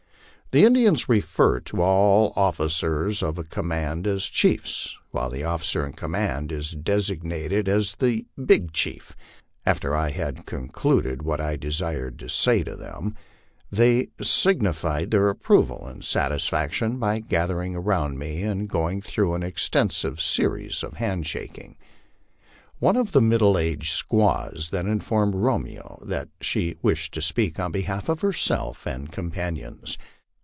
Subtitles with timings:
[0.53, 5.93] The Indians refer to all officers of a command as" chiefs," while the officer in
[5.93, 9.15] command is designated as the" big chief."
[9.65, 13.15] After I had concluded what I desired to say to them,
[13.71, 19.43] they sig nified their approval and satisfaction by gathering around me and going through an
[19.43, 21.77] extensive series of hand shaking.
[22.79, 27.71] One of the middle aged squawa then informed Romeo that she wished to speak on
[27.71, 29.97] behalf of herself and companions.